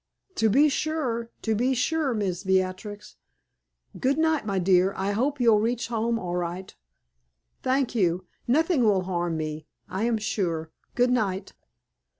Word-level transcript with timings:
"To 0.33 0.49
be 0.49 0.67
sure 0.67 1.29
to 1.43 1.53
be 1.53 1.75
sure, 1.75 2.15
Miss 2.15 2.43
Beatrix. 2.43 3.17
Good 3.99 4.17
night, 4.17 4.47
my 4.47 4.57
dear. 4.57 4.95
I 4.97 5.11
hope 5.11 5.39
you'll 5.39 5.59
reach 5.59 5.89
home 5.89 6.17
all 6.17 6.35
right." 6.37 6.75
"Thank 7.61 7.93
you. 7.93 8.25
Nothing 8.47 8.83
will 8.83 9.03
harm 9.03 9.37
me, 9.37 9.67
I 9.87 10.05
am 10.05 10.17
sure. 10.17 10.71
Good 10.95 11.11
night." 11.11 11.53